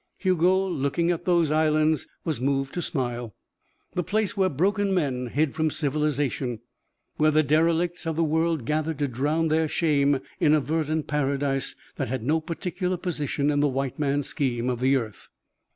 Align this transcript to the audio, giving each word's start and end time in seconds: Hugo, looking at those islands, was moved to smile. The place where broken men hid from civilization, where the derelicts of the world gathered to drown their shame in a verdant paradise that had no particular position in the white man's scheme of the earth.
Hugo, 0.17 0.65
looking 0.67 1.11
at 1.11 1.25
those 1.25 1.51
islands, 1.51 2.07
was 2.25 2.41
moved 2.41 2.73
to 2.73 2.81
smile. 2.81 3.35
The 3.93 4.01
place 4.01 4.35
where 4.35 4.49
broken 4.49 4.95
men 4.95 5.27
hid 5.27 5.53
from 5.53 5.69
civilization, 5.69 6.59
where 7.17 7.29
the 7.29 7.43
derelicts 7.43 8.07
of 8.07 8.15
the 8.15 8.23
world 8.23 8.65
gathered 8.65 8.97
to 8.97 9.07
drown 9.07 9.49
their 9.49 9.67
shame 9.67 10.19
in 10.39 10.55
a 10.55 10.59
verdant 10.59 11.05
paradise 11.05 11.75
that 11.97 12.07
had 12.07 12.23
no 12.23 12.39
particular 12.41 12.97
position 12.97 13.51
in 13.51 13.59
the 13.59 13.67
white 13.67 13.99
man's 13.99 14.25
scheme 14.25 14.71
of 14.71 14.79
the 14.79 14.95
earth. 14.95 15.27